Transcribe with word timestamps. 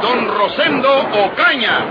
Don 0.00 0.38
Rosendo 0.38 0.88
Ocaña. 1.24 1.86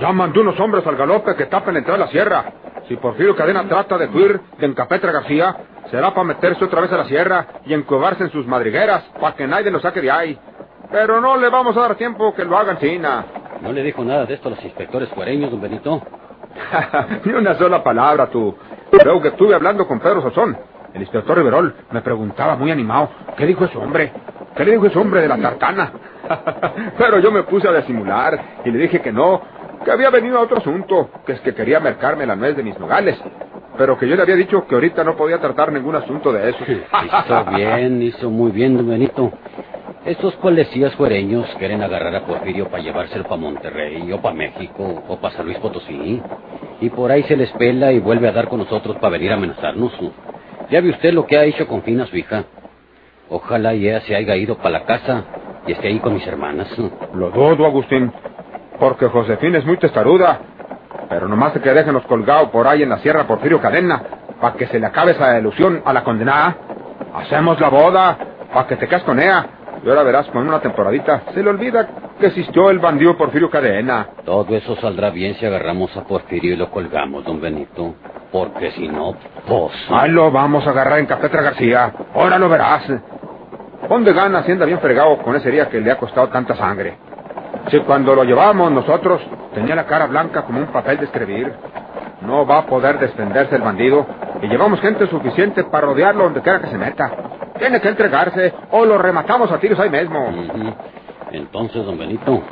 Ya 0.00 0.12
mandé 0.12 0.40
unos 0.40 0.58
hombres 0.60 0.86
al 0.86 0.96
galope 0.96 1.34
que 1.36 1.46
tapen 1.46 1.74
la 1.74 1.78
entrada 1.78 2.02
a 2.02 2.06
la 2.06 2.12
sierra. 2.12 2.44
Si 2.88 2.96
Porfirio 2.96 3.34
Cadena 3.34 3.66
trata 3.68 3.96
de 3.98 4.06
huir 4.06 4.40
de 4.58 4.66
Encapetra 4.66 5.10
García, 5.10 5.56
será 5.90 6.10
para 6.12 6.24
meterse 6.24 6.64
otra 6.64 6.80
vez 6.80 6.92
a 6.92 6.98
la 6.98 7.04
sierra 7.06 7.46
y 7.64 7.74
encubarse 7.74 8.24
en 8.24 8.30
sus 8.30 8.46
madrigueras, 8.46 9.04
para 9.20 9.34
que 9.34 9.46
nadie 9.46 9.70
lo 9.70 9.80
saque 9.80 10.00
de 10.00 10.10
ahí. 10.10 10.38
Pero 10.90 11.20
no 11.20 11.36
le 11.36 11.48
vamos 11.48 11.76
a 11.76 11.80
dar 11.80 11.94
tiempo 11.96 12.34
que 12.34 12.44
lo 12.44 12.56
hagan 12.56 12.78
China. 12.78 13.24
¿No 13.60 13.72
le 13.72 13.82
dijo 13.82 14.04
nada 14.04 14.26
de 14.26 14.34
esto 14.34 14.48
a 14.48 14.50
los 14.52 14.64
inspectores 14.64 15.08
fuereños, 15.10 15.50
don 15.50 15.60
Benito? 15.60 16.02
Ni 17.24 17.32
una 17.32 17.54
sola 17.54 17.82
palabra, 17.82 18.26
tú. 18.28 18.56
Luego 18.92 19.22
que 19.22 19.28
estuve 19.28 19.54
hablando 19.54 19.86
con 19.86 20.00
Pedro 20.00 20.22
Sazón, 20.22 20.56
el 20.94 21.02
inspector 21.02 21.36
Riverol 21.36 21.74
me 21.90 22.00
preguntaba 22.00 22.56
muy 22.56 22.70
animado, 22.70 23.10
¿qué 23.36 23.46
dijo 23.46 23.64
ese 23.64 23.76
hombre? 23.76 24.12
¿Qué 24.56 24.64
le 24.64 24.72
dijo 24.72 24.86
ese 24.86 24.98
hombre 24.98 25.20
de 25.20 25.28
la 25.28 25.36
tartana? 25.36 25.92
Pero 26.98 27.18
yo 27.18 27.30
me 27.30 27.42
puse 27.42 27.68
a 27.68 27.72
disimular 27.72 28.38
y 28.64 28.70
le 28.70 28.78
dije 28.78 29.00
que 29.00 29.12
no, 29.12 29.42
que 29.84 29.90
había 29.90 30.10
venido 30.10 30.38
a 30.38 30.42
otro 30.42 30.58
asunto, 30.58 31.10
que 31.26 31.32
es 31.32 31.40
que 31.40 31.54
quería 31.54 31.80
mercarme 31.80 32.26
la 32.26 32.34
nuez 32.36 32.56
de 32.56 32.62
mis 32.62 32.78
nogales. 32.78 33.20
Pero 33.76 33.98
que 33.98 34.08
yo 34.08 34.16
le 34.16 34.22
había 34.22 34.36
dicho 34.36 34.66
que 34.66 34.74
ahorita 34.74 35.04
no 35.04 35.16
podía 35.16 35.38
tratar 35.38 35.70
ningún 35.70 35.96
asunto 35.96 36.32
de 36.32 36.48
eso. 36.48 36.64
Hizo 36.64 37.44
bien, 37.56 38.00
hizo 38.00 38.30
muy 38.30 38.50
bien, 38.50 38.76
don 38.78 38.88
Benito. 38.88 39.30
Estos 40.06 40.36
policías 40.36 40.94
fuereños 40.94 41.52
quieren 41.58 41.82
agarrar 41.82 42.14
a 42.14 42.24
Porfirio 42.24 42.68
para 42.68 42.80
llevárselo 42.80 43.24
para 43.24 43.38
Monterrey, 43.38 44.12
o 44.12 44.22
para 44.22 44.36
México, 44.36 45.02
o 45.08 45.16
para 45.16 45.34
San 45.34 45.46
Luis 45.46 45.58
Potosí. 45.58 46.22
Y 46.80 46.90
por 46.90 47.10
ahí 47.10 47.24
se 47.24 47.36
les 47.36 47.50
pela 47.54 47.90
y 47.90 47.98
vuelve 47.98 48.28
a 48.28 48.32
dar 48.32 48.46
con 48.46 48.60
nosotros 48.60 48.98
para 48.98 49.10
venir 49.10 49.32
a 49.32 49.34
amenazarnos. 49.34 49.92
Ya 50.70 50.80
ve 50.80 50.90
usted 50.90 51.12
lo 51.12 51.26
que 51.26 51.36
ha 51.36 51.42
hecho 51.42 51.66
con 51.66 51.82
Fina, 51.82 52.06
su 52.06 52.16
hija. 52.16 52.44
Ojalá 53.28 53.74
y 53.74 53.88
ella 53.88 54.00
se 54.02 54.14
haya 54.14 54.36
ido 54.36 54.56
para 54.58 54.70
la 54.70 54.84
casa 54.84 55.24
y 55.66 55.72
esté 55.72 55.88
ahí 55.88 55.98
con 55.98 56.14
mis 56.14 56.24
hermanas. 56.24 56.68
Lo 57.12 57.30
dudo, 57.30 57.66
Agustín, 57.66 58.12
porque 58.78 59.06
Josefina 59.06 59.58
es 59.58 59.66
muy 59.66 59.76
testaruda. 59.76 60.38
Pero 61.08 61.26
nomás 61.26 61.52
que 61.54 61.74
déjenos 61.74 62.04
colgado 62.04 62.52
por 62.52 62.68
ahí 62.68 62.84
en 62.84 62.90
la 62.90 62.98
sierra 62.98 63.26
Porfirio 63.26 63.60
Cadena, 63.60 64.04
para 64.40 64.54
que 64.54 64.68
se 64.68 64.78
le 64.78 64.86
acabe 64.86 65.12
esa 65.12 65.36
ilusión 65.36 65.82
a 65.84 65.92
la 65.92 66.04
condenada. 66.04 66.56
Hacemos 67.12 67.58
la 67.58 67.70
boda, 67.70 68.18
para 68.54 68.68
que 68.68 68.76
te 68.76 68.86
cases 68.86 69.04
con 69.04 69.18
ella. 69.18 69.46
Y 69.86 69.88
ahora 69.88 70.02
verás, 70.02 70.26
con 70.30 70.48
una 70.48 70.58
temporadita, 70.58 71.22
se 71.32 71.44
le 71.44 71.48
olvida 71.48 71.86
que 72.18 72.26
existió 72.26 72.70
el 72.70 72.80
bandido 72.80 73.16
Porfirio 73.16 73.48
Cadena. 73.48 74.08
Todo 74.24 74.56
eso 74.56 74.74
saldrá 74.80 75.10
bien 75.10 75.36
si 75.36 75.46
agarramos 75.46 75.96
a 75.96 76.02
Porfirio 76.02 76.54
y 76.54 76.56
lo 76.56 76.72
colgamos, 76.72 77.24
don 77.24 77.40
Benito. 77.40 77.94
Porque 78.32 78.72
si 78.72 78.88
no, 78.88 79.14
pues... 79.46 79.72
Ahí 79.90 80.10
lo 80.10 80.32
vamos 80.32 80.66
a 80.66 80.70
agarrar 80.70 80.98
en 80.98 81.06
Capetra 81.06 81.40
García. 81.40 81.92
Ahora 82.16 82.36
lo 82.36 82.48
verás. 82.48 82.82
¿Dónde 83.88 84.12
gana 84.12 84.42
si 84.42 84.50
anda 84.50 84.66
bien 84.66 84.80
fregado 84.80 85.18
con 85.18 85.36
ese 85.36 85.52
día 85.52 85.68
que 85.68 85.80
le 85.80 85.92
ha 85.92 85.98
costado 85.98 86.30
tanta 86.30 86.56
sangre? 86.56 86.98
Si 87.70 87.78
cuando 87.78 88.12
lo 88.16 88.24
llevamos 88.24 88.72
nosotros 88.72 89.22
tenía 89.54 89.76
la 89.76 89.86
cara 89.86 90.06
blanca 90.06 90.42
como 90.42 90.58
un 90.58 90.66
papel 90.66 90.98
de 90.98 91.04
escribir. 91.04 91.52
No 92.22 92.44
va 92.44 92.58
a 92.58 92.66
poder 92.66 92.98
desprenderse 92.98 93.54
el 93.54 93.62
bandido. 93.62 94.04
Y 94.42 94.48
llevamos 94.48 94.80
gente 94.80 95.06
suficiente 95.06 95.62
para 95.62 95.86
rodearlo 95.86 96.24
donde 96.24 96.42
quiera 96.42 96.58
que 96.58 96.70
se 96.70 96.76
meta. 96.76 97.35
Tiene 97.58 97.80
que 97.80 97.88
entregarse 97.88 98.52
o 98.70 98.84
lo 98.84 98.98
rematamos 98.98 99.50
a 99.50 99.58
tiros 99.58 99.78
ahí 99.80 99.90
mismo. 99.90 100.28
Entonces, 101.32 101.84
don 101.84 101.98
Benito, 101.98 102.42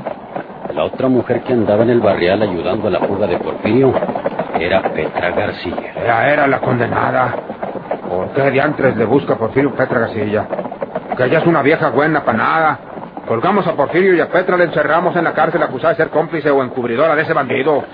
la 0.75 0.85
otra 0.85 1.09
mujer 1.09 1.43
que 1.43 1.53
andaba 1.53 1.85
en 1.85 1.91
el 1.91 2.01
barrial 2.01 2.43
ayudando 2.43 2.89
a 2.89 2.91
la 2.91 3.01
fuga 3.01 3.27
de 3.27 3.39
Porfirio 3.39 3.95
era 4.59 4.83
Petra 4.83 5.31
García. 5.31 5.93
Ella 5.97 6.33
era 6.33 6.47
la 6.47 6.61
condenada. 6.61 7.35
¿Por 8.09 8.31
qué 8.31 8.51
diantres 8.51 8.97
le 8.97 9.05
busca 9.05 9.37
Porfirio 9.37 9.75
Petra 9.75 10.01
Garcilla? 10.01 10.47
Que 11.17 11.25
ella 11.25 11.39
es 11.39 11.47
una 11.47 11.63
vieja 11.63 11.91
buena 11.91 12.25
para 12.25 12.39
nada. 12.39 12.79
Colgamos 13.27 13.67
a 13.67 13.73
Porfirio 13.75 14.15
y 14.15 14.21
a 14.21 14.29
Petra 14.29 14.57
le 14.57 14.65
encerramos 14.65 15.15
en 15.17 15.25
la 15.25 15.33
cárcel 15.33 15.63
acusada 15.63 15.91
de 15.95 15.97
ser 15.97 16.11
cómplice 16.11 16.51
o 16.51 16.63
encubridora 16.63 17.15
de 17.15 17.23
ese 17.23 17.33
bandido. 17.33 17.85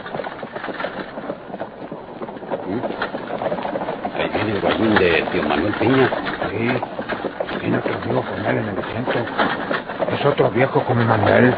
Ahí 4.16 4.30
viene 4.34 4.52
el 4.52 4.60
guayín 4.60 4.94
de 4.94 5.24
tío 5.32 5.42
Manuel 5.42 5.72
Piña. 5.74 6.10
Sí, 6.50 6.80
tiene 7.70 7.78
otro 7.78 7.94
amigo 8.02 8.22
con 8.22 8.46
él 8.46 8.58
en 8.58 8.68
el 8.68 8.78
asiento. 8.78 9.18
Es 10.12 10.26
otro 10.26 10.50
viejo 10.50 10.80
como 10.82 11.04
Manuel. 11.04 11.54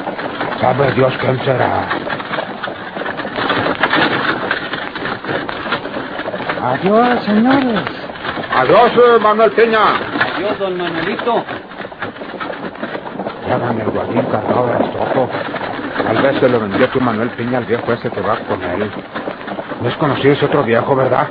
Sabe 0.61 0.93
Dios 0.93 1.13
quién 1.19 1.39
será. 1.45 1.89
Adiós, 6.63 7.25
señores. 7.25 7.83
Adiós, 8.55 8.93
eh, 8.93 9.19
Manuel 9.21 9.53
Peña. 9.53 9.79
Adiós, 10.35 10.59
don 10.59 10.77
Manuelito. 10.77 11.45
Llevan 13.47 13.81
el 13.81 13.91
guayín 13.91 14.23
cargado 14.23 14.67
de 14.67 14.85
estojo. 14.85 15.31
Tal 16.05 16.23
vez 16.23 16.41
se 16.41 16.49
lo 16.49 16.61
vendió 16.61 16.89
tu 16.89 17.01
Manuel 17.01 17.31
Piña 17.31 17.59
al 17.59 17.65
viejo 17.65 17.91
ese 17.93 18.11
que 18.11 18.21
va 18.21 18.37
con 18.41 18.63
él. 18.63 18.91
No 19.81 19.89
es 19.89 19.97
conocido 19.97 20.35
ese 20.35 20.45
otro 20.45 20.63
viejo, 20.63 20.95
¿verdad? 20.95 21.27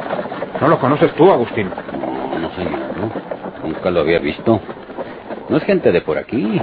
No 0.60 0.68
lo 0.68 0.80
conoces 0.80 1.14
tú, 1.14 1.32
Agustín. 1.32 1.70
No, 1.70 2.40
no, 2.40 2.50
señor, 2.56 2.80
no. 2.98 3.31
Nunca 3.72 3.90
lo 3.90 4.02
había 4.02 4.20
visto. 4.20 4.60
No 5.48 5.58
es 5.58 5.64
gente 5.64 5.92
de 5.92 6.02
por 6.02 6.18
aquí. 6.18 6.62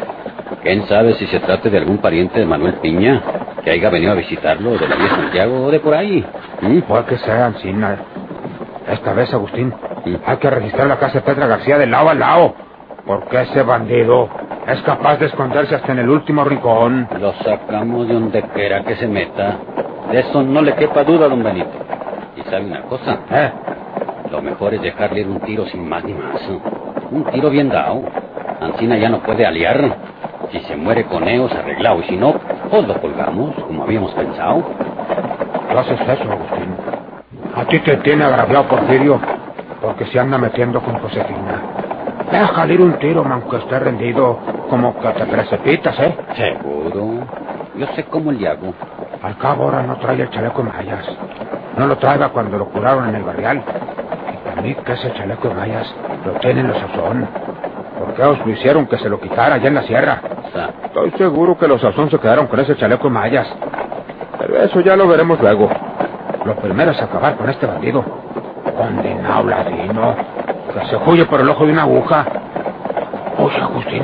¿Quién 0.63 0.87
sabe 0.87 1.15
si 1.15 1.27
se 1.27 1.41
trata 1.41 1.71
de 1.71 1.79
algún 1.79 1.99
pariente 1.99 2.39
de 2.39 2.45
Manuel 2.45 2.75
Piña 2.75 3.23
que 3.65 3.71
haya 3.71 3.89
venido 3.89 4.13
a 4.13 4.15
visitarlo 4.15 4.73
de 4.73 4.87
la 4.87 4.97
vía 4.97 5.09
Santiago 5.09 5.65
o 5.65 5.71
de 5.71 5.81
por 5.81 5.95
ahí? 5.95 6.25
¿Mm? 6.61 6.81
Puede 6.83 7.05
que 7.07 7.19
sea 7.19 7.47
Ancina. 7.47 7.97
Esta 8.91 9.15
vez, 9.15 9.33
Agustín, 9.33 9.73
hay 10.27 10.37
que 10.37 10.51
registrar 10.51 10.87
la 10.87 10.99
casa 10.99 11.15
de 11.15 11.21
Petra 11.23 11.47
García 11.47 11.79
de 11.79 11.87
lado 11.87 12.11
a 12.11 12.15
lado. 12.15 12.55
Porque 13.07 13.41
ese 13.41 13.63
bandido 13.63 14.29
es 14.67 14.83
capaz 14.83 15.17
de 15.19 15.27
esconderse 15.27 15.75
hasta 15.77 15.93
en 15.93 16.01
el 16.01 16.11
último 16.11 16.45
rincón. 16.45 17.09
Lo 17.21 17.33
sacamos 17.43 18.07
de 18.07 18.15
donde 18.15 18.43
quiera 18.55 18.85
que 18.85 18.97
se 18.97 19.09
meta. 19.09 19.57
De 20.11 20.21
eso 20.21 20.43
no 20.43 20.61
le 20.61 20.75
quepa 20.75 21.05
duda, 21.05 21.29
don 21.29 21.43
Benito. 21.43 21.71
Y 22.37 22.43
sabe 22.43 22.67
una 22.67 22.83
cosa, 22.83 23.21
¿Eh? 23.31 23.51
lo 24.31 24.43
mejor 24.43 24.75
es 24.75 24.83
dejarle 24.83 25.21
ir 25.21 25.29
un 25.29 25.41
tiro 25.41 25.67
sin 25.67 25.89
más 25.89 26.05
ni 26.05 26.13
más. 26.13 26.41
Un 27.11 27.25
tiro 27.25 27.51
bien 27.51 27.69
dado. 27.69 28.03
Ancina 28.61 28.97
ya 28.97 29.09
no 29.09 29.21
puede 29.21 29.47
aliar. 29.47 29.97
Si 30.53 30.61
se 30.61 30.77
muere 30.77 31.05
con 31.05 31.27
ellos, 31.29 31.53
arreglado. 31.53 32.01
Y 32.01 32.05
si 32.05 32.17
no, 32.17 32.35
pues 32.71 32.87
lo 32.87 33.01
colgamos, 33.01 33.55
como 33.55 33.83
habíamos 33.85 34.13
pensado. 34.13 34.63
¿Qué 35.71 35.79
haces 35.79 36.01
eso, 36.01 36.33
Agustín? 36.33 36.75
A 37.55 37.65
ti 37.65 37.79
te 37.81 37.97
tiene 37.99 38.25
agraviado 38.25 38.65
Porfirio 38.69 39.21
porque 39.81 40.07
se 40.07 40.19
anda 40.19 40.39
metiendo 40.39 40.81
con 40.81 40.99
Josefina. 40.99 41.63
Déjale 42.31 42.75
ir 42.75 42.81
un 42.81 42.99
tiro, 42.99 43.25
aunque 43.29 43.57
esté 43.57 43.79
rendido, 43.79 44.39
como 44.69 44.99
que 44.99 45.09
te 45.09 45.25
precipitas, 45.25 45.99
¿eh? 46.01 46.17
Seguro. 46.37 47.27
Yo 47.77 47.87
sé 47.95 48.05
cómo 48.05 48.33
le 48.33 48.49
hago. 48.49 48.75
Al 49.23 49.37
cabo 49.39 49.65
ahora 49.65 49.83
no 49.83 49.97
trae 49.97 50.21
el 50.21 50.31
chaleco 50.31 50.63
de 50.63 50.69
mallas. 50.71 51.07
No 51.77 51.87
lo 51.87 51.97
traiga 51.97 52.29
cuando 52.31 52.59
lo 52.59 52.67
curaron 52.67 53.09
en 53.09 53.17
el 53.17 53.23
barrial. 53.23 53.63
Mí 54.63 54.75
que 54.75 54.93
ese 54.93 55.13
chaleco 55.13 55.49
de 55.49 55.55
mallas 55.55 55.95
lo 56.25 56.33
tienen 56.41 56.69
los 56.69 56.79
sazón. 56.79 57.29
Porque 57.99 58.23
ellos 58.23 58.39
lo 58.45 58.53
hicieron 58.53 58.87
que 58.87 58.99
se 58.99 59.09
lo 59.09 59.21
quitara 59.21 59.57
allá 59.57 59.69
en 59.69 59.75
la 59.75 59.83
sierra. 59.83 60.21
Sa- 60.53 60.71
Estoy 60.87 61.11
seguro 61.13 61.57
que 61.59 61.69
los 61.69 61.81
sazón 61.81 62.11
se 62.11 62.19
quedaron 62.19 62.47
con 62.47 62.59
ese 62.61 62.77
chaleco 62.77 63.05
de 63.05 63.11
mallas. 63.15 63.49
Pero 64.39 64.57
eso 64.63 64.81
ya 64.81 64.97
lo 64.97 65.07
veremos 65.09 65.41
luego. 65.41 65.69
Lo 66.45 66.57
primero 66.57 66.91
es 66.93 67.03
acabar 67.03 67.37
con 67.37 67.49
este 67.51 67.67
bandido. 67.67 68.05
Condenado 68.77 69.45
ladino. 69.49 70.15
Que 70.73 70.87
se 70.87 70.97
huye 70.97 71.25
por 71.27 71.41
el 71.41 71.49
ojo 71.49 71.67
de 71.67 71.73
una 71.73 71.83
aguja. 71.83 72.25
Oye, 73.39 73.61
Agustín. 73.61 74.03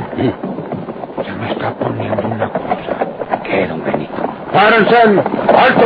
Se 1.24 1.32
me 1.32 1.50
está 1.52 1.70
poniendo 1.74 2.26
una 2.26 2.48
cosa. 2.48 3.40
¿Qué, 3.44 3.66
don 3.66 3.82
Benito? 3.84 4.12
¡Párense! 4.52 4.96
¡Alto! 4.96 5.84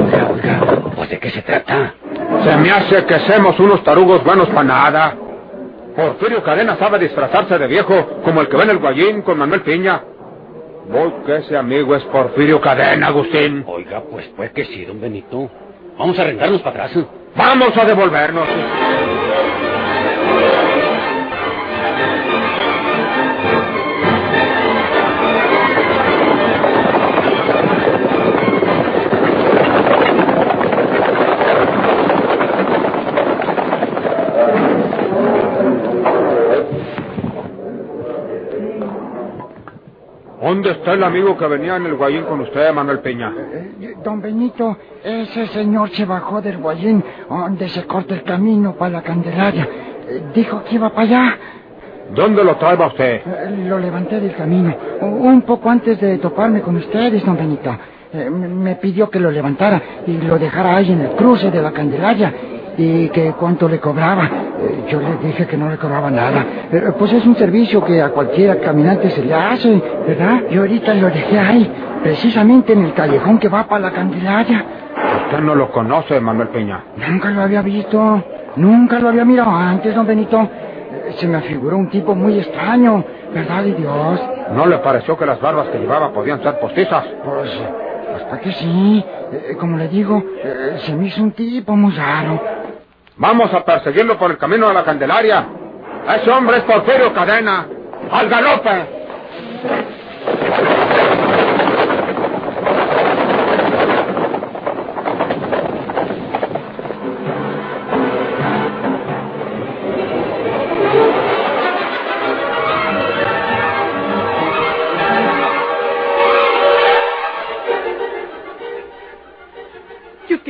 Oiga, 0.00 0.28
oiga, 0.32 0.60
pues 0.96 1.10
de 1.10 1.18
qué 1.18 1.30
se 1.30 1.42
trata. 1.42 1.94
Se 2.44 2.56
me 2.58 2.70
hace 2.70 3.06
que 3.06 3.18
somos 3.20 3.58
unos 3.58 3.82
tarugos 3.82 4.22
buenos 4.22 4.48
para 4.48 4.64
nada. 4.64 5.16
Porfirio 5.96 6.42
Cadena 6.42 6.76
sabe 6.76 6.98
disfrazarse 6.98 7.58
de 7.58 7.66
viejo, 7.66 8.20
como 8.22 8.42
el 8.42 8.48
que 8.48 8.56
ve 8.56 8.64
en 8.64 8.70
el 8.70 8.78
Guayín 8.78 9.22
con 9.22 9.38
Manuel 9.38 9.62
Piña. 9.62 10.02
Voy 10.90 11.10
que 11.24 11.36
ese 11.36 11.56
amigo 11.56 11.96
es 11.96 12.02
Porfirio 12.04 12.60
Cadena, 12.60 13.06
Agustín. 13.06 13.64
Oiga, 13.66 14.02
pues 14.10 14.28
pues 14.36 14.50
que 14.50 14.66
sí, 14.66 14.84
don 14.84 15.00
Benito. 15.00 15.50
Vamos 15.98 16.18
a 16.18 16.24
rentarnos 16.24 16.60
para 16.60 16.84
atrás. 16.84 17.04
Vamos 17.34 17.76
a 17.76 17.84
devolvernos. 17.86 18.48
¿Dónde 40.44 40.72
está 40.72 40.92
el 40.92 41.02
amigo 41.02 41.38
que 41.38 41.46
venía 41.46 41.76
en 41.76 41.86
el 41.86 41.94
guayín 41.94 42.24
con 42.24 42.38
usted, 42.42 42.70
Manuel 42.74 42.98
Peña? 42.98 43.32
Eh, 43.34 43.94
don 44.04 44.20
Benito, 44.20 44.76
ese 45.02 45.46
señor 45.46 45.88
se 45.90 46.04
bajó 46.04 46.42
del 46.42 46.58
guayín 46.58 47.02
donde 47.30 47.66
se 47.70 47.84
corta 47.86 48.14
el 48.14 48.22
camino 48.24 48.74
para 48.74 48.90
la 48.92 49.02
Candelaria. 49.02 49.66
Eh, 50.06 50.22
dijo 50.34 50.62
que 50.64 50.74
iba 50.74 50.90
para 50.90 51.02
allá. 51.02 51.38
¿Dónde 52.14 52.44
lo 52.44 52.56
traeba 52.56 52.88
usted? 52.88 53.22
Eh, 53.24 53.64
Lo 53.66 53.78
levanté 53.78 54.20
del 54.20 54.34
camino, 54.34 54.76
un 55.00 55.40
poco 55.42 55.70
antes 55.70 55.98
de 55.98 56.18
toparme 56.18 56.60
con 56.60 56.76
ustedes, 56.76 57.24
don 57.24 57.36
Benito. 57.38 57.74
Eh, 58.12 58.28
Me 58.28 58.74
pidió 58.76 59.08
que 59.08 59.18
lo 59.18 59.30
levantara 59.30 59.80
y 60.06 60.18
lo 60.18 60.38
dejara 60.38 60.76
ahí 60.76 60.92
en 60.92 61.00
el 61.00 61.10
cruce 61.12 61.50
de 61.50 61.62
la 61.62 61.72
Candelaria 61.72 62.34
y 62.76 63.08
que 63.10 63.32
cuánto 63.32 63.68
le 63.68 63.78
cobraba. 63.80 64.24
Eh, 64.24 64.84
Yo 64.88 65.00
le 65.00 65.16
dije 65.26 65.46
que 65.46 65.56
no 65.56 65.68
le 65.68 65.76
cobraba 65.76 66.10
nada. 66.10 66.44
Eh, 66.72 66.92
Pues 66.98 67.12
es 67.12 67.24
un 67.26 67.36
servicio 67.36 67.84
que 67.84 68.00
a 68.02 68.10
cualquier 68.10 68.60
caminante 68.60 69.10
se 69.10 69.22
le 69.24 69.34
hace, 69.34 69.80
¿verdad? 70.06 70.42
Y 70.50 70.56
ahorita 70.56 70.94
lo 70.94 71.08
dejé 71.08 71.38
ahí, 71.38 71.70
precisamente 72.02 72.72
en 72.72 72.84
el 72.84 72.94
callejón 72.94 73.38
que 73.38 73.48
va 73.48 73.66
para 73.66 73.82
la 73.82 73.90
Candelaria. 73.92 74.64
Usted 75.26 75.40
no 75.40 75.54
lo 75.54 75.70
conoce, 75.70 76.20
Manuel 76.20 76.48
Peña. 76.48 76.82
Nunca 77.08 77.30
lo 77.30 77.42
había 77.42 77.62
visto, 77.62 78.22
nunca 78.56 78.98
lo 79.00 79.08
había 79.08 79.24
mirado 79.24 79.50
antes, 79.50 79.94
don 79.94 80.06
Benito. 80.06 80.40
Eh, 80.40 81.12
Se 81.18 81.26
me 81.26 81.40
figuró 81.42 81.76
un 81.76 81.88
tipo 81.90 82.14
muy 82.14 82.38
extraño, 82.38 83.04
¿verdad 83.32 83.62
de 83.64 83.74
Dios? 83.74 84.20
¿No 84.54 84.66
le 84.66 84.78
pareció 84.78 85.16
que 85.16 85.26
las 85.26 85.40
barbas 85.40 85.68
que 85.68 85.78
llevaba 85.78 86.12
podían 86.12 86.42
ser 86.42 86.58
postizas? 86.58 87.04
Pues, 87.24 87.50
hasta 88.16 88.38
que 88.40 88.52
sí. 88.52 89.04
Eh, 89.32 89.56
como 89.58 89.76
le 89.76 89.88
digo, 89.88 90.22
eh, 90.42 90.76
se 90.78 90.94
me 90.94 91.06
hizo 91.06 91.22
un 91.22 91.32
tipo 91.32 91.74
muy 91.76 91.92
raro. 91.92 92.40
Vamos 93.16 93.52
a 93.54 93.64
perseguirlo 93.64 94.18
por 94.18 94.30
el 94.32 94.38
camino 94.38 94.68
de 94.68 94.74
la 94.74 94.84
Candelaria. 94.84 95.46
Ese 96.20 96.30
hombre 96.30 96.58
es 96.58 96.62
Porfirio 96.64 97.12
Cadena. 97.14 97.66
¡Al 98.10 98.28
galope! 98.28 98.86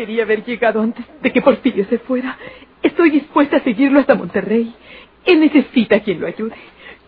Quería 0.05 0.25
haber 0.25 0.45
llegado 0.45 0.83
antes 0.83 1.03
de 1.23 1.33
que 1.33 1.41
Porfirio 1.41 1.87
se 1.87 1.99
fuera. 1.99 2.37
Estoy 2.83 3.09
dispuesta 3.09 3.57
a 3.57 3.65
seguirlo 3.65 4.01
hasta 4.01 4.15
Monterrey. 4.15 4.75
Él 5.25 5.41
necesita 5.41 6.01
quien 6.01 6.21
lo 6.21 6.27
ayude. 6.27 6.57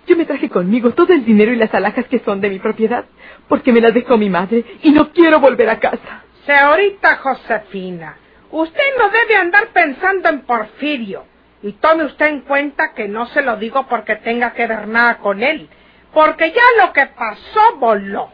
Yo 0.07 0.17
me 0.17 0.25
traje 0.25 0.49
conmigo 0.49 0.93
todo 0.93 1.13
el 1.13 1.23
dinero 1.23 1.53
y 1.53 1.57
las 1.57 1.75
alhajas 1.75 2.07
que 2.07 2.21
son 2.21 2.41
de 2.41 2.49
mi 2.49 2.59
propiedad, 2.59 3.05
porque 3.49 3.71
me 3.71 3.83
las 3.83 3.93
dejó 3.93 4.17
mi 4.17 4.31
madre 4.31 4.65
y 4.83 4.93
no 4.93 5.13
quiero 5.13 5.41
volver 5.41 5.69
a 5.69 5.79
casa. 5.79 6.25
Señorita 6.47 7.17
Josefina, 7.17 8.17
usted 8.51 8.97
no 8.99 9.11
debe 9.11 9.37
andar 9.37 9.69
pensando 9.75 10.31
en 10.31 10.41
Porfirio. 10.41 11.25
Y 11.63 11.73
tome 11.73 12.05
usted 12.05 12.29
en 12.29 12.41
cuenta 12.43 12.95
que 12.95 13.09
no 13.09 13.27
se 13.27 13.43
lo 13.43 13.57
digo 13.57 13.87
porque 13.91 14.17
tenga 14.17 14.55
que 14.55 14.67
ver 14.67 14.89
nada 14.89 15.19
con 15.19 15.43
él, 15.43 15.69
porque 16.15 16.51
ya 16.51 16.87
lo 16.87 16.95
que 16.95 17.09
pasó 17.09 17.77
voló. 17.79 18.31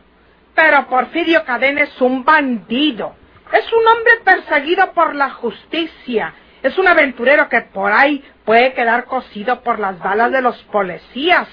Pero 0.55 0.87
Porfirio 0.87 1.45
Cadena 1.45 1.83
es 1.83 2.01
un 2.01 2.25
bandido. 2.25 3.22
Es 3.53 3.73
un 3.73 3.87
hombre 3.87 4.13
perseguido 4.25 4.93
por 4.93 5.15
la 5.15 5.31
justicia. 5.31 6.35
Es 6.63 6.79
un 6.79 6.89
aventurero 6.89 7.49
que 7.49 7.61
por 7.63 7.93
ahí 7.93 8.25
puede 8.45 8.73
quedar 8.73 9.05
cosido 9.05 9.63
por 9.63 9.79
las 9.79 9.99
balas 9.99 10.33
de 10.33 10.41
los 10.41 10.57
policías. 10.65 11.49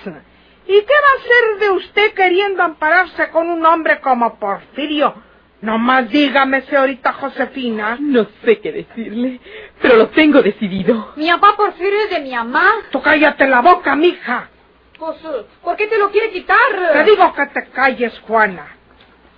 ¿Y 0.67 0.81
qué 0.81 0.93
va 0.93 1.09
a 1.11 1.19
hacer 1.19 1.59
de 1.59 1.69
usted 1.71 2.13
queriendo 2.13 2.63
ampararse 2.63 3.29
con 3.31 3.49
un 3.49 3.65
hombre 3.65 3.99
como 3.99 4.37
Porfirio? 4.39 5.15
Nomás 5.61 6.09
dígame, 6.09 6.61
señorita 6.61 7.11
Josefina. 7.13 7.97
No 7.99 8.27
sé 8.45 8.59
qué 8.59 8.71
decirle, 8.71 9.41
pero 9.81 9.97
lo 9.97 10.07
tengo 10.09 10.41
decidido. 10.41 11.13
Mi 11.17 11.29
papá 11.31 11.55
Porfirio 11.57 11.99
es 12.05 12.11
de 12.11 12.19
mi 12.21 12.31
mamá. 12.31 12.65
Tú 12.91 13.01
cállate 13.01 13.47
la 13.47 13.61
boca, 13.61 13.95
mija. 13.95 14.49
Pues, 14.97 15.17
¿por 15.63 15.75
qué 15.75 15.87
te 15.87 15.97
lo 15.97 16.11
quiere 16.11 16.29
quitar? 16.31 16.57
Te 16.93 17.03
digo 17.03 17.33
que 17.33 17.47
te 17.47 17.69
calles, 17.71 18.17
Juana. 18.19 18.78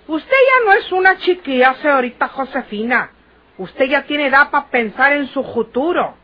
Usted 0.08 0.30
ya 0.30 0.66
no 0.66 0.72
es 0.72 0.92
una 0.92 1.16
chiquilla, 1.18 1.74
señorita 1.74 2.28
Josefina. 2.28 3.10
Usted 3.58 3.84
ya 3.86 4.02
tiene 4.02 4.26
edad 4.26 4.50
para 4.50 4.66
pensar 4.66 5.12
en 5.12 5.28
su 5.28 5.44
futuro. 5.44 6.14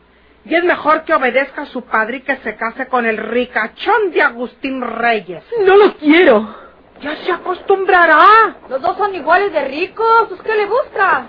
Y 0.45 0.55
es 0.55 0.63
mejor 0.63 1.03
que 1.03 1.13
obedezca 1.13 1.63
a 1.63 1.65
su 1.67 1.83
padre 1.83 2.17
y 2.17 2.21
que 2.21 2.35
se 2.37 2.55
case 2.55 2.87
con 2.87 3.05
el 3.05 3.17
ricachón 3.17 4.11
de 4.11 4.21
Agustín 4.21 4.81
Reyes. 4.81 5.43
No 5.65 5.77
lo 5.77 5.95
quiero. 5.95 6.55
Ya 7.01 7.15
se 7.17 7.31
acostumbrará. 7.31 8.57
Los 8.69 8.81
dos 8.81 8.97
son 8.97 9.15
iguales 9.15 9.53
de 9.53 9.65
ricos. 9.65 10.27
Pues, 10.27 10.41
¿qué 10.41 10.55
le 10.55 10.65
busca? 10.65 11.25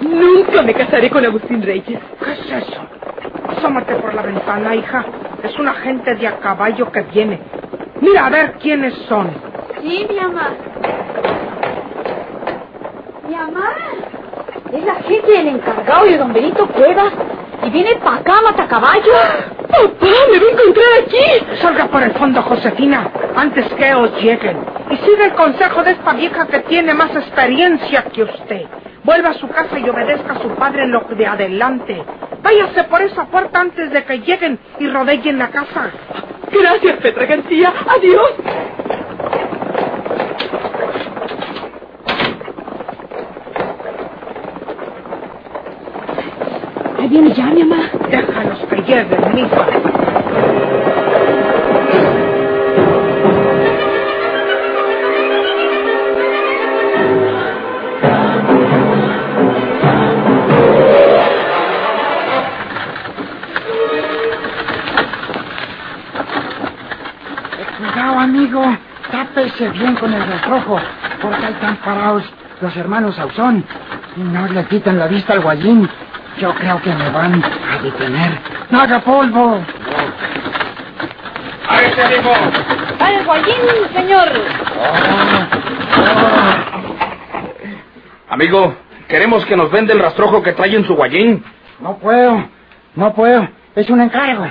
Nunca 0.00 0.62
me 0.62 0.74
casaré 0.74 1.08
con 1.08 1.24
Agustín 1.24 1.62
Reyes. 1.62 2.00
¿Qué 2.22 2.32
es 2.32 2.64
eso? 2.68 2.86
Asómate 3.56 3.94
por 3.96 4.12
la 4.12 4.22
ventana, 4.22 4.74
hija. 4.74 5.04
Es 5.42 5.58
una 5.58 5.74
gente 5.74 6.14
de 6.16 6.26
a 6.26 6.38
caballo 6.40 6.90
que 6.92 7.02
viene. 7.02 7.40
Mira 8.00 8.26
a 8.26 8.30
ver 8.30 8.54
quiénes 8.54 8.94
son. 9.08 9.30
Sí, 9.80 10.06
mi 10.08 10.16
mamá. 10.16 10.56
Mi 13.26 13.34
mamá. 13.34 13.74
Es 14.72 14.84
la 14.84 14.94
gente 14.94 15.30
del 15.30 15.48
encargado 15.48 16.04
de 16.06 16.18
don 16.18 16.32
Benito 16.32 16.66
Cuevas. 16.68 17.12
Y 17.64 17.70
viene 17.70 17.94
para 17.96 18.16
acá, 18.16 18.40
mata 18.42 18.66
caballo. 18.66 19.12
¡Papá, 19.68 20.06
me 20.30 20.38
va 20.38 20.46
a 20.46 20.50
encontrar 20.50 20.86
aquí! 21.02 21.56
Salga 21.60 21.86
por 21.86 22.02
el 22.02 22.12
fondo, 22.12 22.42
Josefina, 22.42 23.10
antes 23.36 23.72
que 23.74 23.94
os 23.94 24.10
lleguen. 24.20 24.64
Y 24.90 24.96
siga 24.96 25.26
el 25.26 25.34
consejo 25.34 25.82
de 25.84 25.92
esta 25.92 26.12
vieja 26.12 26.46
que 26.46 26.60
tiene 26.60 26.92
más 26.94 27.14
experiencia 27.14 28.04
que 28.12 28.24
usted. 28.24 28.66
Vuelva 29.04 29.30
a 29.30 29.34
su 29.34 29.48
casa 29.48 29.78
y 29.78 29.88
obedezca 29.88 30.32
a 30.32 30.42
su 30.42 30.48
padre 30.50 30.84
en 30.84 30.92
lo 30.92 31.00
de 31.00 31.26
adelante. 31.26 32.04
Váyase 32.42 32.84
por 32.84 33.02
esa 33.02 33.26
puerta 33.26 33.60
antes 33.60 33.92
de 33.92 34.04
que 34.04 34.18
lleguen 34.20 34.58
y 34.80 34.88
rodeen 34.88 35.38
la 35.38 35.48
casa. 35.48 35.90
Gracias, 36.50 36.96
Petra 36.98 37.26
García. 37.26 37.72
Adiós. 37.88 38.32
Viene 47.12 47.34
ya, 47.34 47.44
mi 47.46 47.62
mamá. 47.62 47.82
Déjalos 48.10 48.58
que 48.70 48.76
lleguen, 48.76 49.34
mija. 49.34 49.66
Cuidado, 67.78 68.18
amigo. 68.20 68.62
Tápese 69.10 69.68
bien 69.68 69.94
con 69.96 70.14
el 70.14 70.26
rastrojo, 70.26 70.80
porque 71.20 71.44
ahí 71.44 71.52
están 71.52 71.76
parados 71.76 72.24
los 72.62 72.74
hermanos 72.74 73.16
Sauzón. 73.16 73.64
Y 74.16 74.20
no 74.20 74.48
le 74.48 74.64
quitan 74.64 74.98
la 74.98 75.08
vista 75.08 75.34
al 75.34 75.40
guayín. 75.40 75.88
Yo 76.38 76.54
creo 76.54 76.80
que 76.82 76.90
me 76.94 77.10
van 77.10 77.42
a 77.44 77.78
detener. 77.82 78.38
¡No 78.70 78.80
haga 78.80 79.00
polvo! 79.00 79.60
¡A 81.68 81.82
ese 81.82 82.02
amigo! 82.02 82.32
¡Para 82.98 83.18
el 83.18 83.24
guayín, 83.24 83.56
señor! 83.94 84.28
Amigo, 88.28 88.74
queremos 89.08 89.44
que 89.44 89.56
nos 89.56 89.70
venda 89.70 89.92
el 89.92 90.00
rastrojo 90.00 90.42
que 90.42 90.52
trae 90.52 90.74
en 90.74 90.86
su 90.86 90.94
guayín. 90.94 91.44
No 91.80 91.98
puedo, 91.98 92.48
no 92.94 93.12
puedo. 93.14 93.48
Es 93.76 93.88
un 93.90 94.00
encargo. 94.00 94.50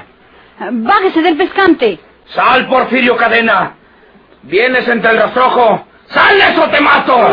Bájese 0.72 1.22
del 1.22 1.38
pescante. 1.38 2.00
¡Sal, 2.28 2.68
Porfirio 2.68 3.18
Cadena! 3.18 3.74
¿Vienes 4.44 4.88
entre 4.88 5.12
el 5.12 5.18
rastrojo? 5.18 5.86
¡Sales 6.08 6.58
o 6.58 6.70
te 6.70 6.82
mato! 6.82 7.32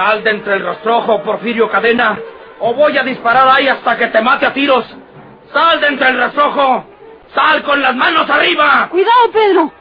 Sal 0.00 0.24
de 0.24 0.30
entre 0.30 0.54
el 0.54 0.64
rastrojo, 0.64 1.22
Porfirio 1.22 1.68
Cadena, 1.68 2.18
o 2.60 2.72
voy 2.72 2.96
a 2.96 3.02
disparar 3.02 3.46
ahí 3.46 3.68
hasta 3.68 3.98
que 3.98 4.06
te 4.06 4.22
mate 4.22 4.46
a 4.46 4.54
tiros. 4.54 4.86
¡Sal 5.52 5.78
de 5.78 5.88
entre 5.88 6.08
el 6.08 6.16
rastrojo! 6.16 6.86
¡Sal 7.34 7.62
con 7.62 7.82
las 7.82 7.94
manos 7.94 8.30
arriba! 8.30 8.88
Cuidado, 8.90 9.30
Pedro. 9.30 9.72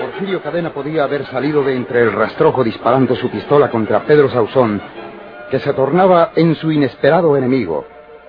Porfirio 0.00 0.42
Cadena 0.42 0.68
podía 0.68 1.04
haber 1.04 1.24
salido 1.28 1.64
de 1.64 1.74
entre 1.74 2.02
el 2.02 2.12
rastrojo 2.12 2.62
disparando 2.62 3.16
su 3.16 3.30
pistola 3.30 3.70
contra 3.70 4.00
Pedro 4.00 4.28
Sauzón, 4.28 4.82
que 5.50 5.60
se 5.60 5.72
tornaba 5.72 6.32
en 6.36 6.56
su 6.56 6.70
inesperado 6.70 7.38
enemigo, 7.38 7.86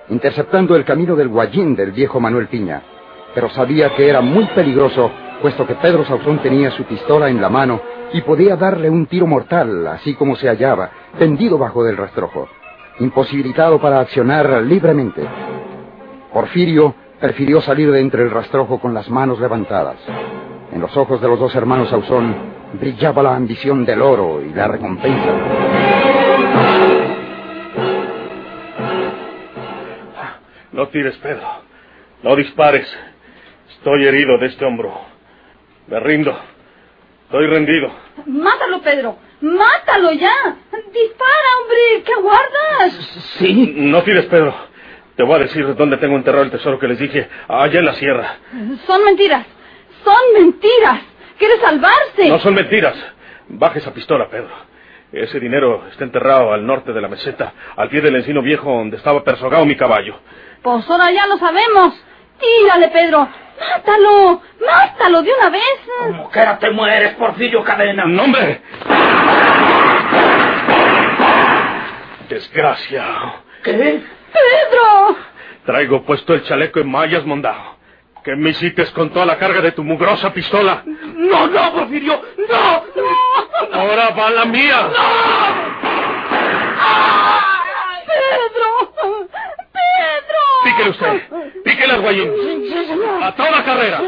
interceptando 0.08 0.74
el 0.74 0.86
camino 0.86 1.14
del 1.16 1.28
guayín 1.28 1.76
del 1.76 1.92
viejo 1.92 2.18
Manuel 2.18 2.48
Piña. 2.48 2.80
Pero 3.34 3.50
sabía 3.50 3.94
que 3.94 4.08
era 4.08 4.22
muy 4.22 4.46
peligroso 4.46 5.12
puesto 5.40 5.66
que 5.66 5.74
Pedro 5.76 6.04
Sauzón 6.04 6.38
tenía 6.38 6.70
su 6.70 6.84
pistola 6.84 7.28
en 7.28 7.40
la 7.40 7.48
mano 7.48 7.80
y 8.12 8.20
podía 8.22 8.56
darle 8.56 8.90
un 8.90 9.06
tiro 9.06 9.26
mortal, 9.26 9.86
así 9.86 10.14
como 10.14 10.36
se 10.36 10.48
hallaba, 10.48 10.90
tendido 11.18 11.58
bajo 11.58 11.84
del 11.84 11.96
rastrojo, 11.96 12.48
imposibilitado 12.98 13.80
para 13.80 14.00
accionar 14.00 14.62
libremente. 14.62 15.26
Porfirio 16.32 16.94
prefirió 17.20 17.60
salir 17.60 17.90
de 17.90 18.00
entre 18.00 18.22
el 18.22 18.30
rastrojo 18.30 18.80
con 18.80 18.94
las 18.94 19.10
manos 19.10 19.40
levantadas. 19.40 19.96
En 20.72 20.80
los 20.80 20.96
ojos 20.96 21.20
de 21.20 21.28
los 21.28 21.38
dos 21.38 21.54
hermanos 21.54 21.88
Sauzón 21.88 22.34
brillaba 22.74 23.22
la 23.22 23.34
ambición 23.34 23.84
del 23.84 24.00
oro 24.00 24.40
y 24.40 24.52
la 24.52 24.68
recompensa. 24.68 25.32
No 30.72 30.88
tires, 30.88 31.16
Pedro. 31.16 31.46
No 32.22 32.36
dispares. 32.36 32.86
Estoy 33.70 34.06
herido 34.06 34.38
de 34.38 34.46
este 34.46 34.64
hombro. 34.64 35.09
Me 35.90 36.00
rindo. 36.00 36.38
Estoy 37.24 37.46
rendido. 37.46 37.90
Mátalo, 38.26 38.80
Pedro. 38.80 39.16
Mátalo 39.40 40.12
ya. 40.12 40.32
Dispara, 40.92 41.48
hombre. 41.60 42.02
¿Qué 42.04 42.12
aguardas? 42.12 42.92
Sí. 43.38 43.74
No 43.76 44.02
tires, 44.02 44.26
Pedro. 44.26 44.54
Te 45.16 45.24
voy 45.24 45.34
a 45.34 45.38
decir 45.40 45.74
dónde 45.74 45.96
tengo 45.98 46.16
enterrado 46.16 46.44
el 46.44 46.50
tesoro 46.50 46.78
que 46.78 46.88
les 46.88 46.98
dije, 46.98 47.28
allá 47.48 47.80
en 47.80 47.84
la 47.84 47.94
sierra. 47.94 48.36
Son 48.86 49.04
mentiras. 49.04 49.46
Son 50.04 50.14
mentiras. 50.32 51.00
Quiere 51.38 51.58
salvarse. 51.60 52.28
No 52.28 52.38
son 52.38 52.54
mentiras. 52.54 52.96
Baja 53.48 53.78
esa 53.78 53.92
pistola, 53.92 54.28
Pedro. 54.28 54.50
Ese 55.12 55.40
dinero 55.40 55.86
está 55.90 56.04
enterrado 56.04 56.52
al 56.52 56.64
norte 56.64 56.92
de 56.92 57.00
la 57.00 57.08
meseta, 57.08 57.52
al 57.76 57.88
pie 57.88 58.00
del 58.00 58.14
encino 58.14 58.42
viejo 58.42 58.70
donde 58.70 58.96
estaba 58.96 59.24
persogado 59.24 59.66
mi 59.66 59.76
caballo. 59.76 60.20
Pues 60.62 60.88
ahora 60.88 61.10
ya 61.10 61.26
lo 61.26 61.36
sabemos. 61.36 61.94
Tírale, 62.38 62.88
Pedro. 62.88 63.28
Mátalo. 63.60 64.42
Mátalo 64.66 65.22
de 65.22 65.32
una 65.32 65.50
vez. 65.50 65.80
Como 66.06 66.30
quiera 66.30 66.58
te 66.58 66.70
mueres, 66.70 67.14
Porfirio 67.14 67.62
Cadena. 67.62 68.04
¡No, 68.06 68.24
hombre! 68.24 68.62
Desgracia. 72.28 73.04
¿Qué? 73.62 73.72
Pedro. 74.32 75.16
Traigo 75.66 76.04
puesto 76.04 76.34
el 76.34 76.42
chaleco 76.44 76.80
en 76.80 76.90
mallas 76.90 77.24
mondado. 77.24 77.76
¿Qué 78.24 78.36
me 78.36 78.50
hiciste 78.50 78.84
con 78.92 79.10
toda 79.10 79.24
la 79.26 79.38
carga 79.38 79.60
de 79.60 79.72
tu 79.72 79.82
mugrosa 79.82 80.32
pistola? 80.32 80.82
No, 80.84 81.46
no, 81.46 81.72
Porfirio. 81.72 82.22
No. 82.48 82.84
Ahora 83.72 84.10
va 84.10 84.30
la 84.30 84.44
mía. 84.44 84.90
Pedro. 88.06 88.69
Píquele 90.80 90.90
usted. 90.90 91.62
Píquele 91.62 91.92
al 91.92 92.00
guayín. 92.00 92.30
A 93.22 93.32
toda 93.32 93.64
carrera. 93.64 94.00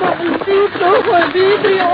Maldito 0.00 1.02
Juan 1.04 1.32
Vidrio. 1.32 1.86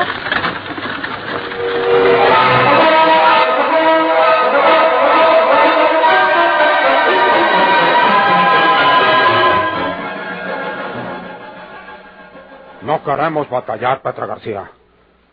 No 12.82 13.04
queremos 13.04 13.48
batallar, 13.48 14.02
Petra 14.02 14.26
García. 14.26 14.70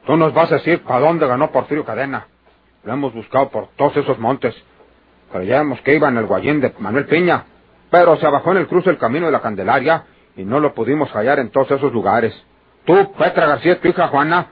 Tú 0.05 0.15
nos 0.15 0.33
vas 0.33 0.51
a 0.51 0.55
decir 0.55 0.81
para 0.83 1.01
dónde 1.01 1.27
ganó 1.27 1.51
Porfirio 1.51 1.85
Cadena. 1.85 2.27
Lo 2.83 2.93
hemos 2.93 3.13
buscado 3.13 3.49
por 3.49 3.67
todos 3.75 3.97
esos 3.97 4.17
montes. 4.17 4.55
Creíamos 5.31 5.79
que 5.81 5.95
iba 5.95 6.09
en 6.09 6.17
el 6.17 6.25
Guayín 6.25 6.59
de 6.59 6.73
Manuel 6.79 7.05
Piña, 7.05 7.45
pero 7.91 8.17
se 8.17 8.27
bajó 8.27 8.51
en 8.51 8.57
el 8.57 8.67
cruce 8.67 8.89
del 8.89 8.99
camino 8.99 9.27
de 9.27 9.31
la 9.31 9.41
Candelaria 9.41 10.05
y 10.35 10.43
no 10.43 10.59
lo 10.59 10.73
pudimos 10.73 11.11
hallar 11.11 11.39
en 11.39 11.51
todos 11.51 11.71
esos 11.71 11.91
lugares. 11.93 12.33
Tú, 12.85 13.13
Petra 13.13 13.45
García, 13.45 13.79
tu 13.79 13.87
hija 13.87 14.07
Juana, 14.07 14.47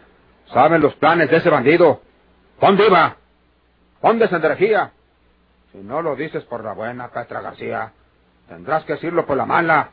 saben 0.53 0.81
los 0.81 0.93
planes 0.95 1.29
de 1.29 1.37
ese 1.37 1.49
bandido. 1.49 2.01
¿Dónde 2.61 2.87
iba? 2.87 3.15
¿Dónde 4.01 4.27
se 4.27 4.35
enderejía? 4.35 4.91
Si 5.71 5.79
no 5.79 6.01
lo 6.01 6.15
dices 6.15 6.43
por 6.43 6.63
la 6.63 6.73
buena, 6.73 7.09
Petra 7.09 7.41
García, 7.41 7.91
tendrás 8.47 8.83
que 8.85 8.93
decirlo 8.93 9.25
por 9.25 9.37
la 9.37 9.45
mala. 9.45 9.89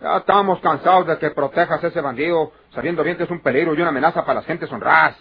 Ya 0.00 0.18
estamos 0.18 0.60
cansados 0.60 1.06
de 1.06 1.18
que 1.18 1.30
protejas 1.30 1.82
a 1.82 1.86
ese 1.86 2.00
bandido, 2.00 2.52
sabiendo 2.72 3.02
bien 3.02 3.16
que 3.16 3.24
es 3.24 3.30
un 3.30 3.40
peligro 3.40 3.74
y 3.74 3.80
una 3.80 3.90
amenaza 3.90 4.22
para 4.22 4.34
las 4.34 4.46
gentes 4.46 4.70
honradas. 4.70 5.16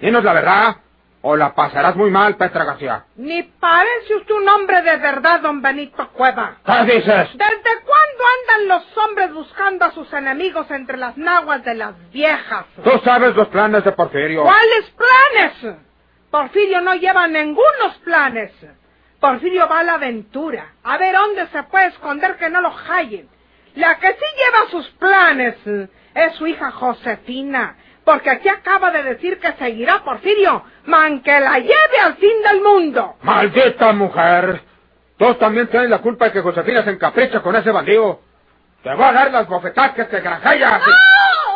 Dinos 0.00 0.24
la 0.24 0.32
verdad, 0.32 0.76
o 1.22 1.36
la 1.36 1.54
pasarás 1.54 1.96
muy 1.96 2.10
mal, 2.10 2.36
Petra 2.36 2.64
García. 2.64 3.04
Ni 3.16 3.42
parece 3.42 4.14
usted 4.16 4.34
un 4.34 4.48
hombre 4.48 4.80
de 4.82 4.96
verdad, 4.96 5.40
don 5.40 5.60
Benito 5.60 6.08
Cueva. 6.12 6.56
¿Qué 6.64 6.94
dices? 6.94 7.28
¿Desde 7.34 7.80
cuándo 7.84 8.24
andan 8.40 8.68
los 8.68 8.96
hombres 8.98 9.32
buscando 9.32 9.84
a 9.84 9.92
sus 9.92 10.10
enemigos 10.12 10.70
entre 10.70 10.96
las 10.96 11.16
naguas 11.16 11.62
de 11.64 11.74
las 11.74 11.94
viejas? 12.10 12.64
Tú 12.82 12.90
sabes 13.04 13.36
los 13.36 13.48
planes 13.48 13.84
de 13.84 13.92
Porfirio. 13.92 14.44
¿Cuáles 14.44 14.92
planes? 14.96 15.78
Porfirio 16.30 16.80
no 16.80 16.94
lleva 16.94 17.26
ningunos 17.26 17.98
planes. 18.04 18.52
Porfirio 19.20 19.68
va 19.68 19.80
a 19.80 19.84
la 19.84 19.94
aventura, 19.94 20.72
a 20.82 20.96
ver 20.96 21.14
dónde 21.14 21.46
se 21.48 21.62
puede 21.64 21.88
esconder 21.88 22.36
que 22.36 22.48
no 22.48 22.62
lo 22.62 22.72
hallen. 22.88 23.28
La 23.74 23.98
que 23.98 24.08
sí 24.08 24.24
lleva 24.36 24.70
sus 24.70 24.88
planes 24.92 25.56
es 25.66 26.34
su 26.36 26.46
hija 26.46 26.70
Josefina, 26.70 27.76
porque 28.10 28.28
aquí 28.28 28.48
acaba 28.48 28.90
de 28.90 29.04
decir 29.04 29.38
que 29.38 29.52
seguirá 29.52 30.02
Porfirio, 30.02 30.64
man 30.86 31.22
que 31.22 31.38
la 31.38 31.60
lleve 31.60 32.00
al 32.02 32.16
fin 32.16 32.42
del 32.42 32.60
mundo. 32.60 33.14
¡Maldita 33.22 33.92
mujer! 33.92 34.62
Tú 35.16 35.32
también 35.36 35.68
tienes 35.68 35.90
la 35.90 35.98
culpa 35.98 36.24
de 36.24 36.32
que 36.32 36.40
Josefina 36.40 36.82
se 36.82 36.90
encapricha 36.90 37.40
con 37.40 37.54
ese 37.54 37.70
bandido. 37.70 38.20
Te 38.82 38.92
va 38.92 39.10
a 39.10 39.12
dar 39.12 39.30
las 39.30 39.46
bofetadas 39.46 39.92
que 39.92 40.06
te 40.06 40.20
granjeas. 40.22 40.82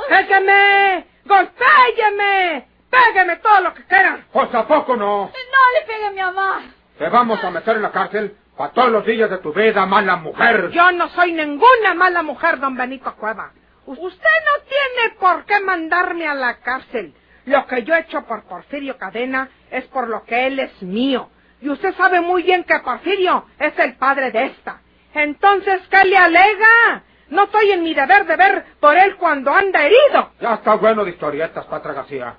¡Pégame! 0.08 1.06
¡Golpéyeme! 1.24 2.68
¡Pégame 2.88 3.36
todo 3.38 3.60
lo 3.62 3.74
que 3.74 3.82
quieran! 3.86 4.24
Pues 4.32 4.54
a 4.54 4.64
poco 4.64 4.94
no. 4.94 5.24
No 5.24 5.80
le 5.80 5.86
pegue 5.88 6.06
a 6.06 6.10
mi 6.12 6.20
mamá. 6.20 6.62
Te 6.96 7.08
vamos 7.08 7.42
a 7.42 7.50
meter 7.50 7.74
en 7.74 7.82
la 7.82 7.90
cárcel 7.90 8.36
para 8.56 8.70
todos 8.70 8.92
los 8.92 9.04
días 9.04 9.28
de 9.28 9.38
tu 9.38 9.52
vida, 9.52 9.84
mala 9.86 10.14
mujer. 10.14 10.70
Yo 10.70 10.92
no 10.92 11.08
soy 11.08 11.32
ninguna 11.32 11.94
mala 11.96 12.22
mujer, 12.22 12.60
don 12.60 12.76
Benito 12.76 13.12
Cueva. 13.16 13.50
Usted 13.86 13.98
no 13.98 14.64
tiene 14.64 15.16
por 15.20 15.44
qué 15.44 15.60
mandarme 15.60 16.26
a 16.26 16.34
la 16.34 16.58
cárcel. 16.60 17.14
Lo 17.44 17.66
que 17.66 17.82
yo 17.82 17.94
he 17.94 18.00
hecho 18.00 18.22
por 18.22 18.44
Porfirio 18.44 18.96
Cadena 18.96 19.50
es 19.70 19.84
por 19.86 20.08
lo 20.08 20.24
que 20.24 20.46
él 20.46 20.58
es 20.58 20.82
mío. 20.82 21.28
Y 21.60 21.68
usted 21.68 21.94
sabe 21.94 22.20
muy 22.20 22.42
bien 22.42 22.64
que 22.64 22.78
Porfirio 22.80 23.46
es 23.58 23.78
el 23.78 23.96
padre 23.96 24.30
de 24.30 24.46
esta. 24.46 24.80
Entonces, 25.14 25.82
¿qué 25.90 26.08
le 26.08 26.16
alega? 26.16 27.02
No 27.28 27.44
estoy 27.44 27.70
en 27.72 27.82
mi 27.82 27.94
deber 27.94 28.26
de 28.26 28.36
ver 28.36 28.64
por 28.80 28.96
él 28.96 29.16
cuando 29.16 29.52
anda 29.52 29.84
herido. 29.84 30.32
Ya 30.40 30.54
está 30.54 30.74
bueno 30.74 31.04
de 31.04 31.10
historietas, 31.10 31.64
Patra 31.66 31.92
García. 31.92 32.34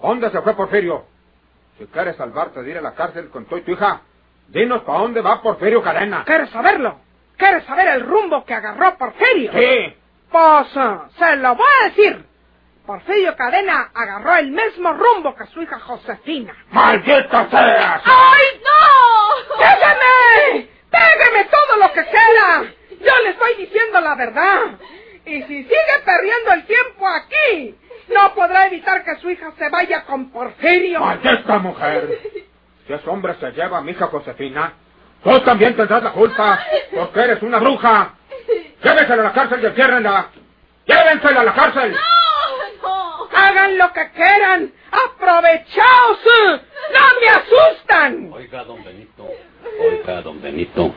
¿Dónde 0.00 0.30
se 0.30 0.40
fue 0.42 0.54
Porfirio? 0.54 1.04
Si 1.78 1.86
quieres 1.86 2.16
salvarte 2.16 2.62
de 2.62 2.70
ir 2.70 2.78
a 2.78 2.82
la 2.82 2.94
cárcel 2.94 3.28
con 3.30 3.46
tu 3.46 3.56
y 3.56 3.62
tu 3.62 3.72
hija, 3.72 4.00
dinos 4.48 4.82
para 4.82 5.00
dónde 5.00 5.20
va 5.20 5.42
Porfirio 5.42 5.82
Cadena. 5.82 6.24
¿Quieres 6.24 6.50
saberlo? 6.50 6.98
¿Quieres 7.36 7.64
saber 7.64 7.88
el 7.88 8.00
rumbo 8.02 8.44
que 8.44 8.54
agarró 8.54 8.96
Porfirio? 8.96 9.52
Sí. 9.52 9.94
Pues 10.30 10.68
se 11.18 11.36
lo 11.36 11.54
voy 11.54 11.66
a 11.80 11.84
decir. 11.84 12.24
Porfirio 12.86 13.34
Cadena 13.36 13.90
agarró 13.92 14.36
el 14.36 14.52
mismo 14.52 14.92
rumbo 14.92 15.34
que 15.34 15.46
su 15.46 15.60
hija 15.60 15.78
Josefina. 15.80 16.54
¡Maldita 16.70 17.50
seas! 17.50 18.02
¡Ay, 18.04 18.60
no! 18.62 19.56
¡Pégame! 19.58 20.68
¡Pégame 20.88 21.44
todo 21.50 21.76
lo 21.80 21.92
que 21.92 22.04
quiera! 22.04 22.72
Yo 22.90 23.22
le 23.24 23.30
estoy 23.30 23.54
diciendo 23.56 24.00
la 24.00 24.14
verdad. 24.14 24.60
Y 25.24 25.42
si 25.42 25.64
sigue 25.64 26.02
perdiendo 26.04 26.52
el 26.52 26.66
tiempo 26.66 27.08
aquí, 27.08 27.76
no 28.14 28.32
podrá 28.34 28.66
evitar 28.68 29.02
que 29.04 29.16
su 29.16 29.30
hija 29.30 29.50
se 29.58 29.68
vaya 29.68 30.04
con 30.04 30.30
Porfirio. 30.30 31.00
¡Maldita 31.00 31.58
mujer! 31.58 32.20
Si 32.86 32.92
ese 32.92 33.10
hombre 33.10 33.34
se 33.40 33.50
lleva 33.50 33.78
a 33.78 33.80
mi 33.80 33.90
hija 33.90 34.06
Josefina, 34.06 34.74
tú 35.24 35.40
también 35.40 35.74
tendrás 35.74 36.04
la 36.04 36.12
culpa, 36.12 36.60
porque 36.94 37.20
eres 37.20 37.42
una 37.42 37.58
bruja. 37.58 38.14
Llévensela 38.82 39.22
a 39.22 39.24
la 39.24 39.32
cárcel 39.32 39.60
y 39.62 39.66
enciérrenla. 39.66 40.26
¡Llévensela 40.86 41.40
a 41.40 41.44
la 41.44 41.54
cárcel! 41.54 41.92
No. 42.82 43.28
Hagan 43.36 43.78
lo 43.78 43.92
que 43.92 44.10
quieran. 44.10 44.72
¡Aprovechaos! 44.90 46.18
¡No 46.94 47.20
me 47.20 47.28
asustan! 47.28 48.30
Oiga, 48.32 48.64
don 48.64 48.84
Benito. 48.84 49.28
Oiga, 49.80 50.22
don 50.22 50.40
Benito. 50.40 50.94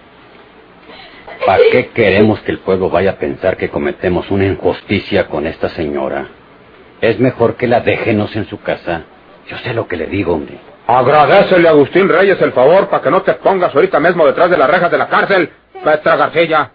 ¿Para 1.45 1.61
qué 1.71 1.89
queremos 1.89 2.39
que 2.41 2.51
el 2.51 2.59
pueblo 2.59 2.89
vaya 2.89 3.11
a 3.11 3.15
pensar 3.15 3.57
que 3.57 3.69
cometemos 3.69 4.29
una 4.29 4.45
injusticia 4.45 5.27
con 5.27 5.47
esta 5.47 5.69
señora? 5.69 6.27
Es 7.01 7.19
mejor 7.19 7.55
que 7.55 7.67
la 7.67 7.79
déjenos 7.79 8.35
en 8.35 8.45
su 8.45 8.61
casa. 8.61 9.03
Yo 9.47 9.57
sé 9.59 9.73
lo 9.73 9.87
que 9.87 9.97
le 9.97 10.07
digo, 10.07 10.33
hombre. 10.33 10.59
Agradecele 10.85 11.67
a 11.67 11.71
Agustín 11.71 12.09
Reyes 12.09 12.41
el 12.41 12.51
favor 12.51 12.89
para 12.89 13.03
que 13.03 13.11
no 13.11 13.21
te 13.21 13.33
pongas 13.35 13.73
ahorita 13.73 13.99
mismo 13.99 14.25
detrás 14.25 14.49
de 14.49 14.57
las 14.57 14.69
rejas 14.69 14.91
de 14.91 14.97
la 14.97 15.07
cárcel, 15.07 15.49
Petra 15.83 16.15
García. 16.15 16.71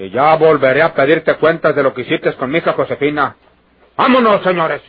Y 0.00 0.10
ya 0.10 0.36
volveré 0.36 0.80
a 0.80 0.94
pedirte 0.94 1.34
cuentas 1.34 1.74
de 1.74 1.82
lo 1.82 1.92
que 1.92 2.02
hiciste 2.02 2.32
con 2.34 2.52
mi 2.52 2.58
hija 2.58 2.72
Josefina. 2.72 3.34
¡Vámonos, 3.96 4.44
señores! 4.44 4.80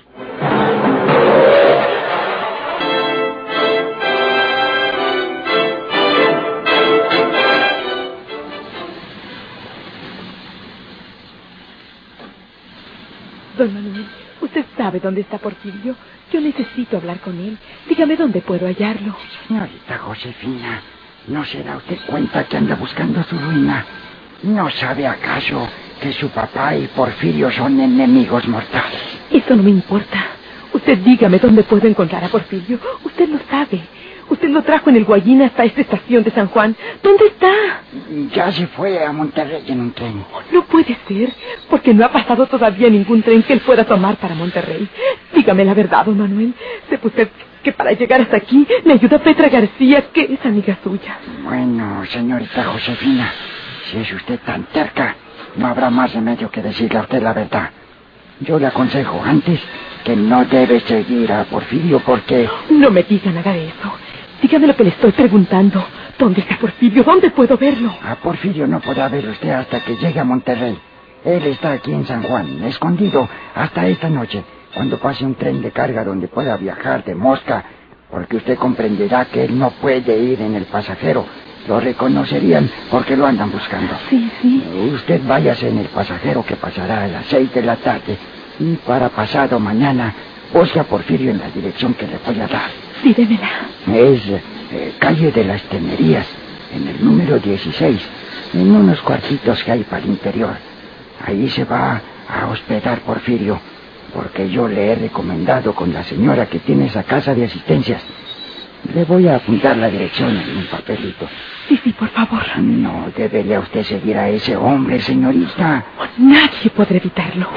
Don 13.58 13.74
Manuel, 13.74 14.06
usted 14.42 14.64
sabe 14.78 15.00
dónde 15.00 15.22
está 15.22 15.40
Porfirio. 15.40 15.96
Yo 16.32 16.40
necesito 16.40 16.98
hablar 16.98 17.20
con 17.22 17.40
él. 17.40 17.58
Dígame 17.88 18.16
dónde 18.16 18.42
puedo 18.42 18.68
hallarlo. 18.68 19.18
Señorita 19.48 19.98
Josefina, 19.98 20.84
¿no 21.26 21.44
se 21.46 21.64
da 21.64 21.78
usted 21.78 21.98
cuenta 22.06 22.44
que 22.44 22.58
anda 22.58 22.76
buscando 22.76 23.24
su 23.24 23.40
ruina? 23.40 23.84
¿No 24.44 24.70
sabe 24.72 25.06
acaso 25.06 25.68
que 26.02 26.14
su 26.14 26.30
papá 26.30 26.76
y 26.76 26.88
Porfirio 26.88 27.52
son 27.52 27.80
enemigos 27.80 28.48
mortales? 28.48 29.02
Eso 29.32 29.56
no 29.56 29.64
me 29.64 29.72
importa. 29.72 30.18
Usted 30.74 30.98
dígame 31.00 31.40
dónde 31.40 31.64
puedo 31.64 31.88
encontrar 31.88 32.24
a 32.24 32.30
Porfirio. 32.30 32.80
Usted 33.04 33.28
lo 33.30 33.40
sabe. 33.50 33.82
Usted 34.30 34.50
lo 34.50 34.62
trajo 34.62 34.92
en 34.92 34.98
el 34.98 35.06
Guayín 35.06 35.42
hasta 35.42 35.64
esta 35.66 35.82
estación 35.82 36.24
de 36.24 36.32
San 36.32 36.48
Juan. 36.50 36.76
¿Dónde 37.02 37.26
está? 37.28 37.52
Ya 38.32 38.52
se 38.52 38.68
fue 38.68 39.04
a 39.04 39.12
Monterrey 39.12 39.64
en 39.68 39.80
un 39.82 39.92
tren. 39.92 40.24
No 40.52 40.64
puede 40.66 40.96
ser, 41.08 41.34
porque 41.70 41.94
no 41.96 42.06
ha 42.06 42.12
pasado 42.12 42.46
todavía 42.46 42.90
ningún 42.90 43.24
tren 43.24 43.42
que 43.42 43.54
él 43.54 43.62
pueda 43.62 43.84
tomar 43.86 44.18
para 44.18 44.36
Monterrey. 44.36 44.88
Dígame 45.34 45.66
la 45.66 45.74
verdad, 45.74 46.06
don 46.06 46.20
Manuel. 46.20 46.54
¿Sepa 46.90 47.08
usted 47.08 47.30
que 47.64 47.72
para 47.74 47.92
llegar 47.94 48.22
hasta 48.22 48.38
aquí 48.38 48.66
me 48.86 48.94
ayuda 48.94 49.18
Petra 49.20 49.50
García, 49.50 50.04
que 50.14 50.22
es 50.32 50.46
amiga 50.46 50.78
suya? 50.84 51.18
Bueno, 51.44 52.06
señorita 52.06 52.66
Josefina, 52.66 53.32
si 53.92 53.98
es 53.98 54.14
usted 54.14 54.40
tan 54.46 54.64
terca, 54.66 55.16
no 55.56 55.68
habrá 55.68 55.90
más 55.90 56.14
remedio 56.14 56.50
que 56.52 56.62
decirle 56.62 57.00
a 57.00 57.02
usted 57.04 57.22
la 57.22 57.34
verdad. 57.34 57.70
Yo 58.42 58.58
le 58.60 58.68
aconsejo 58.68 59.22
antes 59.24 59.60
que 60.04 60.16
no 60.16 60.46
debe 60.46 60.80
seguir 60.82 61.32
a 61.32 61.44
Porfirio 61.46 62.00
porque... 62.06 62.48
No 62.70 62.90
me 62.92 63.04
diga 63.04 63.32
nada 63.32 63.52
de 63.52 63.68
eso. 63.68 63.92
Dígame 64.42 64.68
lo 64.68 64.76
que 64.76 64.86
le 64.86 64.90
estoy 64.92 65.12
preguntando. 65.12 65.84
¿Dónde 66.18 66.42
está 66.42 66.58
Porfirio? 66.58 67.04
¿Dónde 67.04 67.32
puedo 67.32 67.58
verlo? 67.58 67.94
A 68.04 68.16
Porfirio 68.16 68.68
no 68.68 68.80
podrá 68.80 69.10
ver 69.10 69.28
usted 69.28 69.50
hasta 69.50 69.82
que 69.82 69.98
llegue 69.98 70.20
a 70.20 70.24
Monterrey. 70.24 70.78
Él 71.26 71.46
está 71.48 71.74
aquí 71.74 71.92
en 71.92 72.06
San 72.06 72.24
Juan, 72.24 72.64
escondido, 72.64 73.28
hasta 73.54 73.88
esta 73.88 74.10
noche, 74.10 74.42
cuando 74.74 74.98
pase 75.00 75.26
un 75.26 75.36
tren 75.36 75.62
de 75.62 75.72
carga 75.72 76.06
donde 76.06 76.30
pueda 76.30 76.56
viajar 76.56 77.04
de 77.04 77.14
mosca, 77.14 77.66
porque 78.10 78.38
usted 78.38 78.58
comprenderá 78.58 79.26
que 79.26 79.44
él 79.44 79.60
no 79.60 79.72
puede 79.72 80.18
ir 80.18 80.42
en 80.42 80.56
el 80.56 80.66
pasajero. 80.66 81.26
Lo 81.68 81.80
reconocerían 81.80 82.70
porque 82.90 83.16
lo 83.16 83.26
andan 83.28 83.52
buscando. 83.52 83.94
Sí, 84.10 84.32
sí. 84.42 84.64
Usted 84.94 85.22
váyase 85.26 85.70
en 85.70 85.80
el 85.80 85.88
pasajero 85.88 86.44
que 86.46 86.56
pasará 86.56 87.04
a 87.04 87.08
las 87.08 87.26
seis 87.28 87.54
de 87.54 87.62
la 87.62 87.76
tarde 87.78 88.18
y 88.60 88.76
para 88.78 89.10
pasado 89.10 89.60
mañana 89.60 90.14
busque 90.54 90.80
a 90.80 90.84
Porfirio 90.86 91.32
en 91.32 91.40
la 91.40 91.50
dirección 91.50 91.94
que 91.94 92.08
le 92.08 92.18
voy 92.26 92.40
a 92.40 92.48
dar. 92.48 92.70
Sí, 93.04 93.14
démela. 93.14 93.50
Es 93.94 94.22
eh, 94.28 94.94
calle 95.00 95.32
de 95.32 95.44
las 95.44 95.62
Temerías, 95.64 96.28
en 96.74 96.88
el 96.88 97.04
número 97.04 97.40
16, 97.40 98.10
en 98.54 98.72
unos 98.72 99.00
cuartitos 99.02 99.64
que 99.64 99.72
hay 99.72 99.84
para 99.84 100.04
el 100.04 100.10
interior. 100.10 100.56
Ahí 101.26 101.50
se 101.50 101.66
va 101.66 102.02
a 102.28 102.48
hospedar 102.48 103.02
Porfirio, 103.02 103.60
porque 104.14 104.50
yo 104.50 104.68
le 104.68 104.92
he 104.92 104.96
recomendado 104.96 105.74
con 105.76 105.94
la 105.94 106.04
señora 106.04 106.48
que 106.48 106.60
tiene 106.60 106.88
esa 106.88 107.04
casa 107.04 107.36
de 107.36 107.46
asistencias. 107.46 108.02
Le 108.86 109.06
voy 109.06 109.28
a 109.28 109.36
apuntar 109.38 109.78
la 109.78 109.90
dirección 109.90 110.36
en 110.38 110.58
un 110.58 110.66
papelito. 110.68 111.28
Sí, 111.68 111.80
sí, 111.84 111.94
por 111.94 112.10
favor. 112.10 112.44
No 112.60 113.12
debería 113.16 113.60
usted 113.60 113.84
seguir 113.84 114.18
a 114.18 114.30
ese 114.30 114.56
hombre, 114.58 115.02
señorita. 115.02 115.86
Nadie 116.18 116.70
podrá 116.76 116.98
evitarlo. 116.98 117.48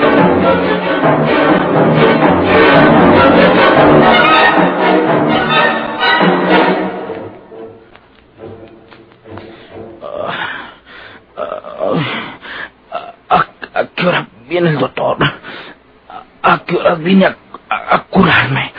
¿A, 13.30 13.46
a 13.80 13.86
qué 13.96 14.06
hora 14.06 14.28
viene 14.48 14.70
el 14.70 14.78
doctor? 14.78 15.18
¿A, 15.22 16.54
a 16.54 16.64
qué 16.64 16.76
hora 16.76 16.94
vine 16.96 17.26
a, 17.26 17.36
a- 17.70 17.96
a 17.96 18.04
curarme? 18.04 18.72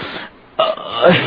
Ay. 0.57 1.21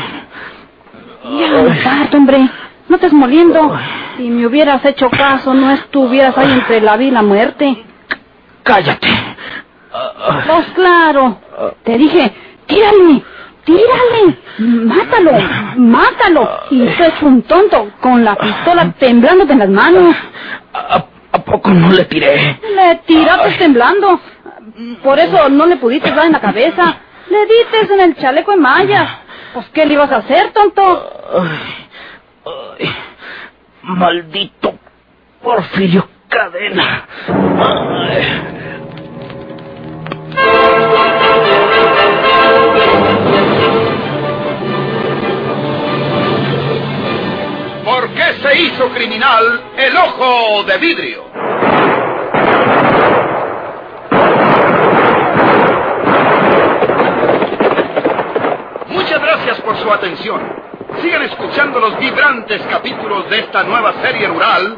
Ya, 1.39 1.83
parto, 1.83 2.16
hombre. 2.27 2.49
No 2.89 2.95
estés 2.95 3.13
moliendo. 3.13 3.77
Si 4.17 4.29
me 4.29 4.45
hubieras 4.47 4.83
hecho 4.85 5.09
caso, 5.09 5.53
no 5.53 5.71
estuvieras 5.71 6.37
ahí 6.37 6.51
entre 6.51 6.81
la 6.81 6.95
vida 6.97 7.09
y 7.09 7.11
la 7.11 7.21
muerte. 7.21 7.83
Cállate. 8.63 9.07
Pues 10.47 10.65
claro. 10.75 11.39
Te 11.83 11.97
dije, 11.97 12.33
tírale, 12.65 13.23
tírale. 13.65 14.37
Mátalo, 14.59 15.31
mátalo. 15.77 16.49
Y 16.71 16.85
tú 16.87 17.03
es 17.03 17.21
un 17.21 17.41
tonto 17.43 17.91
con 17.99 18.23
la 18.23 18.35
pistola 18.35 18.93
temblándote 18.97 19.53
en 19.53 19.59
las 19.59 19.69
manos. 19.69 20.15
¿A, 20.73 21.05
a 21.31 21.39
poco 21.39 21.69
no 21.69 21.91
le 21.91 22.05
tiré? 22.05 22.59
Le 22.75 22.95
tiraste 23.05 23.51
temblando. 23.57 24.19
Por 25.03 25.19
eso 25.19 25.49
no 25.49 25.65
le 25.65 25.75
pudiste 25.77 26.11
dar 26.11 26.25
en 26.25 26.33
la 26.33 26.39
cabeza. 26.39 26.97
Le 27.29 27.45
dices 27.45 27.91
en 27.91 27.99
el 27.99 28.15
chaleco 28.15 28.51
de 28.51 28.57
malla. 28.57 29.19
Pues, 29.53 29.65
¿qué 29.73 29.85
le 29.85 29.93
ibas 29.95 30.11
a 30.11 30.17
hacer, 30.17 30.51
tonto? 30.51 31.09
Ay, 31.33 31.86
maldito 33.83 34.77
Porfirio 35.41 36.07
Cadena. 36.27 37.07
¿Por 47.85 48.09
qué 48.09 48.33
se 48.41 48.61
hizo 48.61 48.89
criminal 48.89 49.63
el 49.77 49.95
ojo 49.95 50.63
de 50.63 50.77
vidrio? 50.77 51.23
Muchas 58.89 59.21
gracias 59.21 59.61
por 59.61 59.77
su 59.77 59.91
atención. 59.91 60.56
Sigan 61.01 61.23
escuchando 61.23 61.79
los 61.79 61.97
vibrantes 61.99 62.61
capítulos 62.69 63.29
de 63.29 63.39
esta 63.39 63.63
nueva 63.63 63.93
serie 64.01 64.27
rural, 64.27 64.77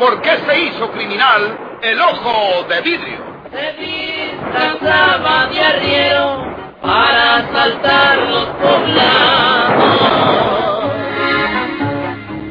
¿Por 0.00 0.22
qué 0.22 0.30
se 0.46 0.60
hizo 0.60 0.90
criminal 0.92 1.58
el 1.82 2.00
ojo 2.00 2.64
de 2.70 2.80
vidrio? 2.80 3.18
Se 3.50 3.72
disfrazaba 3.74 5.46
de 5.48 5.60
arriero 5.60 6.42
para 6.80 7.36
asaltar 7.36 8.16
los 8.16 8.46
poblados, 8.46 9.90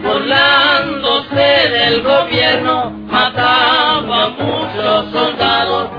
burlándose 0.03 1.69
del 1.69 2.03
gobierno, 2.03 2.91
mataba 3.07 4.25
a 4.25 4.29
muchos 4.29 5.11
soldados. 5.11 5.98